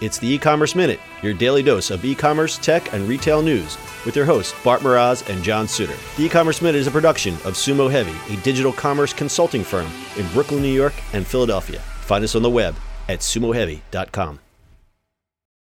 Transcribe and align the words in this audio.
It's 0.00 0.18
the 0.18 0.28
e-commerce 0.28 0.74
minute, 0.74 0.98
your 1.22 1.34
daily 1.34 1.62
dose 1.62 1.90
of 1.90 2.04
e-commerce, 2.04 2.58
tech, 2.58 2.92
and 2.92 3.08
retail 3.08 3.42
news, 3.42 3.78
with 4.04 4.16
your 4.16 4.24
hosts 4.24 4.52
Bart 4.64 4.80
Mroz 4.80 5.28
and 5.32 5.42
John 5.44 5.68
Suter. 5.68 5.94
The 6.16 6.24
e-commerce 6.24 6.60
minute 6.60 6.80
is 6.80 6.88
a 6.88 6.90
production 6.90 7.34
of 7.34 7.54
Sumo 7.54 7.88
Heavy, 7.88 8.14
a 8.32 8.36
digital 8.42 8.72
commerce 8.72 9.12
consulting 9.12 9.62
firm 9.62 9.86
in 10.16 10.26
Brooklyn, 10.32 10.62
New 10.62 10.72
York, 10.72 10.94
and 11.12 11.24
Philadelphia. 11.24 11.78
Find 11.78 12.24
us 12.24 12.34
on 12.34 12.42
the 12.42 12.50
web 12.50 12.74
at 13.08 13.20
sumoheavy.com. 13.20 14.40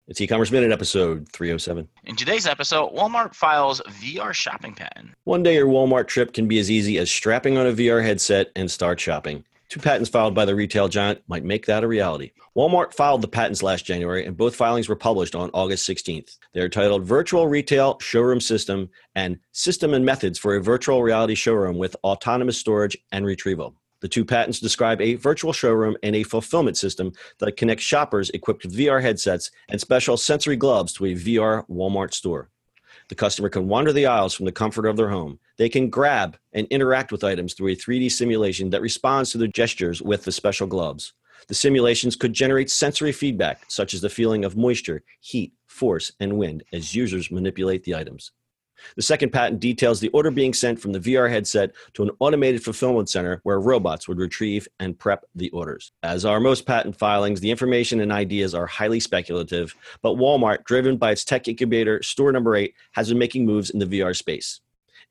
It's 0.09 0.21
e-commerce 0.21 0.51
minute 0.51 0.73
episode 0.73 1.29
307. 1.33 1.87
In 2.05 2.17
today's 2.17 2.47
episode, 2.47 2.95
Walmart 2.95 3.35
files 3.35 3.83
VR 3.89 4.33
shopping 4.33 4.73
patent. 4.73 5.11
One 5.25 5.43
day 5.43 5.57
your 5.57 5.67
Walmart 5.67 6.07
trip 6.07 6.33
can 6.33 6.49
be 6.49 6.59
as 6.59 6.71
easy 6.71 6.97
as 6.97 7.11
strapping 7.11 7.59
on 7.59 7.67
a 7.67 7.73
VR 7.73 8.03
headset 8.03 8.51
and 8.57 8.71
start 8.71 8.99
shopping. 8.99 9.45
Two 9.69 9.81
patents 9.81 10.09
filed 10.09 10.35
by 10.35 10.45
the 10.45 10.55
retail 10.55 10.87
giant 10.87 11.23
might 11.27 11.45
make 11.45 11.67
that 11.67 11.83
a 11.83 11.89
reality. 11.89 12.31
Walmart 12.57 12.95
filed 12.95 13.21
the 13.21 13.29
patents 13.29 13.65
last 13.65 13.85
January, 13.85 14.25
and 14.25 14.37
both 14.37 14.55
filings 14.55 14.89
were 14.89 14.95
published 14.95 15.35
on 15.35 15.51
August 15.53 15.89
16th. 15.89 16.39
They 16.55 16.61
are 16.61 16.69
titled 16.69 17.05
Virtual 17.05 17.49
Retail 17.49 17.99
Showroom 18.01 18.41
System 18.41 18.89
and 19.17 19.39
System 19.51 19.93
and 19.93 20.05
Methods 20.05 20.39
for 20.39 20.55
a 20.55 20.63
Virtual 20.63 21.03
Reality 21.03 21.35
Showroom 21.35 21.79
with 21.79 21.97
Autonomous 22.05 22.59
Storage 22.59 22.97
and 23.11 23.27
Retrieval. 23.27 23.75
The 24.01 24.09
two 24.09 24.25
patents 24.25 24.61
describe 24.61 25.01
a 25.01 25.15
virtual 25.15 25.53
showroom 25.53 25.97
and 26.03 26.15
a 26.15 26.23
fulfillment 26.23 26.77
system 26.77 27.13
that 27.39 27.57
connects 27.57 27.83
shoppers 27.83 28.31
equipped 28.31 28.65
with 28.65 28.77
VR 28.77 29.03
headsets 29.03 29.51
and 29.69 29.81
special 29.81 30.17
sensory 30.17 30.57
gloves 30.57 30.93
to 30.93 31.07
a 31.07 31.15
VR 31.15 31.69
Walmart 31.69 32.15
store. 32.15 32.51
The 33.09 33.15
customer 33.15 33.49
can 33.49 33.69
wander 33.69 33.93
the 33.93 34.07
aisles 34.07 34.35
from 34.35 34.47
the 34.47 34.53
comfort 34.53 34.87
of 34.87 34.97
their 34.97 35.11
home. 35.11 35.39
They 35.59 35.69
can 35.69 35.91
grab 35.91 36.37
and 36.53 36.67
interact 36.69 37.13
with 37.13 37.23
items 37.23 37.55
through 37.55 37.69
a 37.69 37.77
3D 37.77 38.11
simulation 38.11 38.71
that 38.71 38.83
responds 38.83 39.31
to 39.31 39.39
their 39.39 39.49
gestures 39.49 40.03
with 40.03 40.25
the 40.25 40.33
special 40.33 40.67
gloves. 40.67 41.13
The 41.49 41.55
simulations 41.55 42.17
could 42.17 42.33
generate 42.33 42.71
sensory 42.71 43.13
feedback, 43.13 43.63
such 43.69 43.95
as 43.95 44.01
the 44.01 44.09
feeling 44.09 44.45
of 44.45 44.57
moisture, 44.57 45.05
heat, 45.21 45.53
force, 45.67 46.11
and 46.19 46.37
wind, 46.37 46.65
as 46.73 46.95
users 46.95 47.31
manipulate 47.31 47.85
the 47.85 47.95
items. 47.95 48.33
The 48.97 49.03
second 49.03 49.31
patent 49.31 49.61
details 49.61 50.01
the 50.01 50.09
order 50.09 50.31
being 50.31 50.55
sent 50.55 50.81
from 50.81 50.93
the 50.93 51.01
VR 51.01 51.31
headset 51.31 51.73
to 51.95 52.03
an 52.03 52.11
automated 52.19 52.63
fulfillment 52.63 53.09
center 53.09 53.41
where 53.43 53.61
robots 53.61 54.09
would 54.09 54.19
retrieve 54.19 54.69
and 54.81 54.99
prep 54.99 55.25
the 55.35 55.51
orders. 55.51 55.93
As 56.03 56.25
are 56.25 56.41
most 56.41 56.67
patent 56.67 56.97
filings, 56.97 57.41
the 57.41 57.51
information 57.51 58.01
and 58.01 58.13
ideas 58.13 58.55
are 58.55 58.67
highly 58.67 59.01
speculative, 59.01 59.75
but 60.03 60.17
Walmart, 60.17 60.65
driven 60.65 60.97
by 60.97 61.13
its 61.13 61.25
tech 61.25 61.49
incubator, 61.49 62.03
Store 62.03 62.33
Number 62.33 62.57
8, 62.57 62.75
has 62.93 63.09
been 63.09 63.19
making 63.19 63.47
moves 63.47 63.71
in 63.71 63.79
the 63.79 63.87
VR 63.87 64.15
space. 64.17 64.61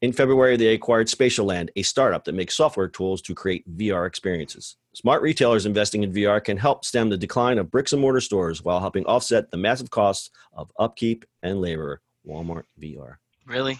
In 0.02 0.11
February, 0.11 0.58
they 0.58 0.73
acquired 0.73 1.08
Spatialand, 1.08 1.69
a 1.75 1.81
startup 1.81 2.25
that 2.25 2.36
makes 2.36 2.53
software 2.53 2.89
tools 2.89 3.21
to 3.23 3.33
create 3.33 3.77
VR 3.77 4.05
experiences. 4.05 4.75
Smart 4.93 5.21
retailers 5.21 5.66
investing 5.66 6.03
in 6.03 6.11
VR 6.11 6.43
can 6.43 6.58
help 6.58 6.83
stem 6.83 7.09
the 7.09 7.17
decline 7.17 7.58
of 7.58 7.71
bricks 7.71 7.93
and 7.93 8.02
mortar 8.02 8.21
stores 8.21 8.63
while 8.63 8.80
helping 8.80 9.05
offset 9.05 9.52
the 9.52 9.58
massive 9.58 9.89
costs 9.89 10.31
of 10.53 10.71
upkeep 10.77 11.25
and 11.43 11.61
labor. 11.61 12.02
Walmart 12.27 12.63
VR. 12.81 13.17
Really? 13.46 13.80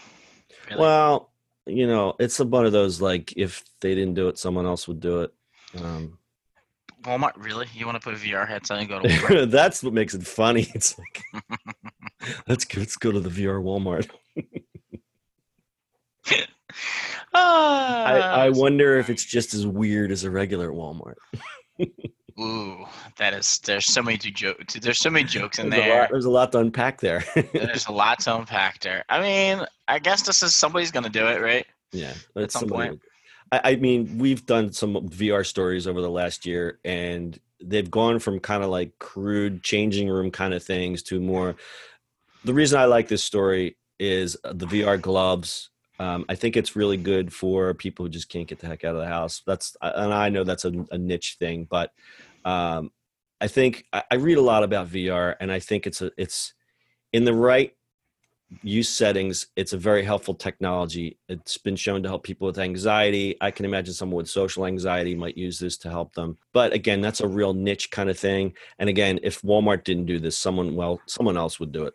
really? 0.70 0.82
Well, 0.82 1.32
you 1.66 1.88
know, 1.88 2.16
it's 2.20 2.40
one 2.40 2.66
of 2.66 2.72
those 2.72 3.02
like 3.02 3.34
if 3.36 3.64
they 3.82 3.96
didn't 3.96 4.14
do 4.14 4.28
it, 4.28 4.38
someone 4.38 4.66
else 4.66 4.88
would 4.88 5.00
do 5.00 5.22
it. 5.22 5.34
Um, 5.82 6.18
Walmart, 7.02 7.34
really? 7.38 7.68
You 7.74 7.86
want 7.86 8.02
to 8.02 8.04
put 8.04 8.14
a 8.14 8.18
VR 8.18 8.48
headset 8.48 8.80
and 8.80 8.90
go 8.90 9.00
to 9.00 9.08
Walmart? 9.10 9.52
that's 9.52 9.84
what 9.84 9.94
makes 9.94 10.14
it 10.14 10.26
funny. 10.26 10.68
It's 10.76 10.98
like 10.98 11.24
let's 12.48 12.66
go, 12.66 12.80
let's 12.80 12.98
go 12.98 13.12
to 13.12 13.20
the 13.20 13.30
VR 13.30 13.62
Walmart. 13.62 14.10
I, 17.34 18.46
I 18.46 18.50
wonder 18.50 18.98
if 18.98 19.10
it's 19.10 19.26
just 19.26 19.54
as 19.54 19.68
weird 19.68 20.12
as 20.12 20.24
a 20.24 20.32
regular 20.32 20.72
Walmart. 20.72 21.16
Ooh, 22.40 22.86
that 23.18 23.34
is. 23.34 23.60
There's 23.60 23.86
so 23.86 24.02
many 24.02 24.18
jokes. 24.18 24.74
There's 24.74 25.00
so 25.00 25.10
many 25.10 25.26
jokes 25.26 25.58
in 25.58 25.70
there's 25.70 25.84
there. 25.84 25.98
A 25.98 26.02
lot, 26.02 26.10
there's 26.12 26.26
a 26.26 26.30
lot 26.30 26.52
to 26.52 26.60
unpack 26.60 27.00
there. 27.00 27.24
there's 27.54 27.88
a 27.88 27.92
lot 27.92 28.20
to 28.22 28.36
unpack 28.36 28.80
there. 28.82 29.06
I 29.08 29.22
mean, 29.22 29.66
I 29.88 30.00
guess 30.00 30.24
this 30.24 30.44
is 30.44 30.54
somebody's 30.54 30.92
gonna 30.92 31.10
do 31.10 31.28
it, 31.28 31.42
right? 31.42 31.66
Yeah, 31.94 32.14
at 32.36 32.52
some 32.52 32.68
point. 32.68 33.00
I, 33.52 33.62
I 33.64 33.76
mean, 33.78 34.18
we've 34.18 34.46
done 34.46 34.74
some 34.74 34.96
VR 34.96 35.46
stories 35.46 35.88
over 35.88 36.02
the 36.02 36.10
last 36.10 36.46
year, 36.46 36.80
and 36.84 37.40
they've 37.64 37.90
gone 37.90 38.20
from 38.20 38.40
kind 38.40 38.64
of 38.64 38.70
like 38.70 39.00
crude 39.00 39.64
changing 39.64 40.10
room 40.10 40.30
kind 40.30 40.54
of 40.54 40.62
things 40.62 41.04
to 41.04 41.22
more. 41.22 41.56
The 42.44 42.54
reason 42.54 42.80
I 42.80 42.86
like 42.86 43.08
this 43.08 43.24
story 43.24 43.78
is 43.98 44.36
uh, 44.44 44.52
the 44.54 44.66
VR 44.66 45.00
gloves 45.02 45.70
um, 46.00 46.26
I 46.28 46.36
think 46.36 46.58
it's 46.58 46.76
really 46.76 46.98
good 46.98 47.34
for 47.34 47.74
people 47.74 48.06
who 48.06 48.10
just 48.10 48.30
can't 48.30 48.48
get 48.48 48.60
the 48.60 48.68
heck 48.68 48.84
out 48.84 48.96
of 48.96 49.02
the 49.02 49.08
house. 49.08 49.42
That's 49.46 49.76
and 49.82 50.14
I 50.14 50.30
know 50.30 50.44
that's 50.44 50.66
a, 50.66 50.86
a 50.92 50.98
niche 50.98 51.38
thing, 51.40 51.68
but 51.70 51.92
um, 52.44 52.92
I 53.40 53.48
think 53.48 53.86
I, 53.94 54.04
I, 54.12 54.16
read 54.16 54.38
a 54.38 54.42
lot 54.42 54.64
about 54.64 54.90
VR, 54.90 55.36
and 55.40 55.52
I 55.52 55.60
think 55.60 55.88
it's 55.88 56.02
a 56.02 56.12
it's 56.18 56.54
in 57.14 57.26
the 57.26 57.34
right 57.34 57.74
use 58.62 58.90
settings. 58.90 59.48
It's 59.56 59.74
a 59.74 59.78
very 59.78 60.04
helpful 60.04 60.36
technology. 60.36 61.18
It's 61.30 61.58
been 61.58 61.76
shown 61.76 62.04
to 62.04 62.10
help 62.10 62.24
people 62.24 62.46
with 62.46 62.60
anxiety. 62.60 63.36
I 63.42 63.52
can 63.52 63.66
imagine 63.66 63.94
someone 63.94 64.18
with 64.18 64.30
social 64.30 64.66
anxiety 64.66 65.16
might 65.16 65.38
use 65.38 65.60
this 65.60 65.78
to 65.80 65.90
help 65.90 66.14
them. 66.14 66.38
But 66.54 66.74
again, 66.74 67.02
that's 67.02 67.22
a 67.22 67.28
real 67.28 67.54
niche 67.54 67.90
kind 67.90 68.10
of 68.10 68.20
thing. 68.20 68.54
And 68.80 68.90
again, 68.90 69.20
if 69.24 69.42
Walmart 69.42 69.84
didn't 69.84 70.06
do 70.06 70.20
this, 70.20 70.38
someone 70.38 70.76
well, 70.76 71.02
someone 71.08 71.38
else 71.38 71.60
would 71.60 71.72
do 71.72 71.86
it. 71.86 71.94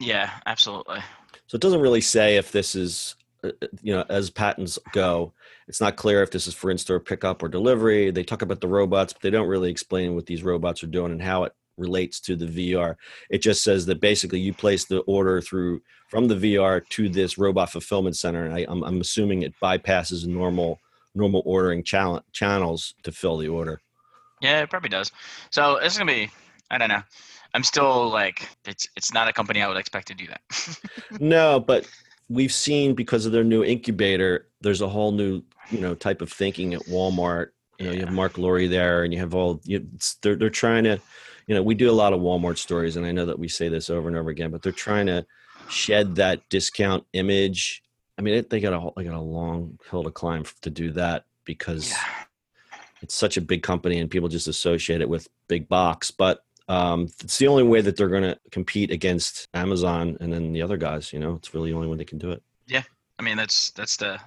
Yeah, 0.00 0.30
absolutely. 0.46 1.00
So 1.46 1.56
it 1.56 1.60
doesn't 1.60 1.80
really 1.80 2.00
say 2.00 2.36
if 2.36 2.50
this 2.50 2.74
is 2.74 3.16
uh, 3.16 3.23
uh, 3.23 3.23
Uh, 3.44 3.48
uh, 3.62 3.66
you 3.82 3.94
know, 3.94 4.04
as 4.08 4.30
patents 4.30 4.78
go, 4.92 5.32
it's 5.68 5.80
not 5.80 5.96
clear 5.96 6.22
if 6.22 6.30
this 6.30 6.46
is 6.46 6.54
for 6.54 6.70
in-store 6.70 7.00
pickup 7.00 7.42
or 7.42 7.48
delivery. 7.48 8.10
They 8.10 8.22
talk 8.22 8.42
about 8.42 8.60
the 8.60 8.68
robots, 8.68 9.12
but 9.12 9.22
they 9.22 9.30
don't 9.30 9.48
really 9.48 9.70
explain 9.70 10.14
what 10.14 10.26
these 10.26 10.42
robots 10.42 10.82
are 10.82 10.88
doing 10.88 11.12
and 11.12 11.22
how 11.22 11.44
it 11.44 11.52
relates 11.76 12.20
to 12.20 12.36
the 12.36 12.46
VR. 12.46 12.96
It 13.30 13.38
just 13.38 13.62
says 13.62 13.86
that 13.86 14.00
basically 14.00 14.40
you 14.40 14.52
place 14.52 14.84
the 14.84 15.00
order 15.00 15.40
through 15.40 15.82
from 16.08 16.28
the 16.28 16.34
VR 16.36 16.86
to 16.90 17.08
this 17.08 17.38
robot 17.38 17.70
fulfillment 17.70 18.16
center, 18.16 18.44
and 18.44 18.54
I, 18.54 18.60
am 18.70 18.82
I'm 18.84 19.00
assuming 19.00 19.42
it 19.42 19.54
bypasses 19.62 20.26
normal 20.26 20.80
normal 21.16 21.42
ordering 21.44 21.84
channel, 21.84 22.20
channels 22.32 22.94
to 23.04 23.12
fill 23.12 23.36
the 23.36 23.48
order. 23.48 23.80
Yeah, 24.40 24.62
it 24.62 24.70
probably 24.70 24.88
does. 24.88 25.12
So 25.50 25.76
it's 25.76 25.96
gonna 25.96 26.12
be 26.12 26.30
I 26.70 26.78
don't 26.78 26.88
know. 26.88 27.02
I'm 27.54 27.62
still 27.62 28.08
like 28.10 28.48
it's 28.64 28.88
it's 28.96 29.12
not 29.12 29.28
a 29.28 29.32
company 29.32 29.62
I 29.62 29.68
would 29.68 29.76
expect 29.76 30.08
to 30.08 30.14
do 30.14 30.26
that. 30.26 30.78
no, 31.20 31.60
but 31.60 31.86
we've 32.28 32.52
seen 32.52 32.94
because 32.94 33.26
of 33.26 33.32
their 33.32 33.44
new 33.44 33.64
incubator, 33.64 34.48
there's 34.60 34.80
a 34.80 34.88
whole 34.88 35.12
new 35.12 35.42
you 35.70 35.80
know 35.80 35.94
type 35.94 36.22
of 36.22 36.30
thinking 36.32 36.74
at 36.74 36.82
Walmart. 36.82 37.48
You 37.78 37.86
know, 37.86 37.92
yeah. 37.92 37.98
you 37.98 38.04
have 38.06 38.14
Mark 38.14 38.38
Lore 38.38 38.66
there, 38.68 39.04
and 39.04 39.12
you 39.12 39.18
have 39.20 39.34
all 39.34 39.60
you, 39.64 39.86
they're 40.22 40.36
they're 40.36 40.50
trying 40.50 40.84
to, 40.84 41.00
you 41.46 41.54
know, 41.54 41.62
we 41.62 41.74
do 41.74 41.90
a 41.90 41.92
lot 41.92 42.12
of 42.12 42.20
Walmart 42.20 42.58
stories, 42.58 42.96
and 42.96 43.04
I 43.04 43.12
know 43.12 43.26
that 43.26 43.38
we 43.38 43.48
say 43.48 43.68
this 43.68 43.90
over 43.90 44.08
and 44.08 44.16
over 44.16 44.30
again, 44.30 44.50
but 44.50 44.62
they're 44.62 44.72
trying 44.72 45.06
to 45.06 45.26
shed 45.68 46.16
that 46.16 46.48
discount 46.48 47.04
image. 47.12 47.82
I 48.16 48.22
mean, 48.22 48.34
it, 48.34 48.50
they 48.50 48.60
got 48.60 48.72
a 48.72 48.90
they 48.96 49.04
got 49.04 49.14
a 49.14 49.20
long 49.20 49.78
hill 49.90 50.04
to 50.04 50.10
climb 50.10 50.44
to 50.62 50.70
do 50.70 50.92
that 50.92 51.24
because 51.44 51.90
yeah. 51.90 52.04
it's 53.02 53.14
such 53.14 53.36
a 53.36 53.40
big 53.40 53.62
company, 53.62 53.98
and 53.98 54.10
people 54.10 54.28
just 54.28 54.48
associate 54.48 55.00
it 55.00 55.08
with 55.08 55.28
big 55.48 55.68
box. 55.68 56.10
But 56.10 56.44
um, 56.68 57.08
it's 57.22 57.38
the 57.38 57.48
only 57.48 57.62
way 57.62 57.80
that 57.80 57.96
they're 57.96 58.08
going 58.08 58.22
to 58.22 58.38
compete 58.50 58.90
against 58.90 59.48
Amazon 59.54 60.16
and 60.20 60.32
then 60.32 60.52
the 60.52 60.62
other 60.62 60.76
guys. 60.76 61.12
You 61.12 61.18
know, 61.18 61.34
it's 61.34 61.52
really 61.54 61.70
the 61.70 61.76
only 61.76 61.88
way 61.88 61.96
they 61.96 62.04
can 62.04 62.18
do 62.18 62.30
it. 62.30 62.42
Yeah, 62.66 62.82
I 63.18 63.22
mean 63.22 63.36
that's 63.36 63.70
that's 63.70 63.96
the 63.96 64.18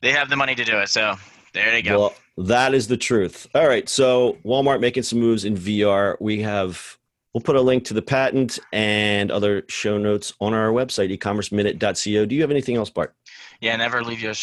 they 0.00 0.12
have 0.12 0.28
the 0.30 0.36
money 0.36 0.54
to 0.54 0.64
do 0.64 0.78
it. 0.78 0.88
So 0.88 1.14
there 1.52 1.70
they 1.70 1.82
go. 1.82 1.98
Well, 1.98 2.46
that 2.46 2.74
is 2.74 2.88
the 2.88 2.96
truth. 2.96 3.46
All 3.54 3.66
right, 3.66 3.88
so 3.88 4.36
Walmart 4.44 4.80
making 4.80 5.04
some 5.04 5.20
moves 5.20 5.44
in 5.44 5.56
VR. 5.56 6.16
We 6.20 6.42
have 6.42 6.98
we'll 7.32 7.42
put 7.42 7.56
a 7.56 7.60
link 7.60 7.84
to 7.84 7.94
the 7.94 8.02
patent 8.02 8.58
and 8.72 9.30
other 9.30 9.64
show 9.68 9.98
notes 9.98 10.32
on 10.40 10.54
our 10.54 10.70
website 10.70 11.16
ecommerceminute.co. 11.16 12.26
Do 12.26 12.34
you 12.34 12.40
have 12.40 12.50
anything 12.50 12.76
else, 12.76 12.90
Bart? 12.90 13.14
Yeah, 13.60 13.76
never 13.76 14.02
leave 14.02 14.20
your 14.20 14.34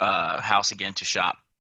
uh, 0.00 0.40
house 0.40 0.72
again 0.72 0.92
to 0.94 1.04
shop. 1.04 1.38